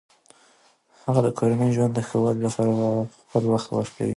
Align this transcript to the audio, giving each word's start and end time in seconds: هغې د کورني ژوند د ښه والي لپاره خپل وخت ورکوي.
هغې 1.03 1.21
د 1.23 1.27
کورني 1.37 1.69
ژوند 1.75 1.91
د 1.95 1.99
ښه 2.07 2.17
والي 2.21 2.41
لپاره 2.47 2.71
خپل 3.25 3.43
وخت 3.53 3.69
ورکوي. 3.71 4.09